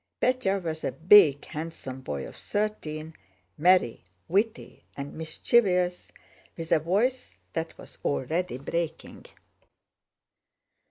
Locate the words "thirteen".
2.35-3.13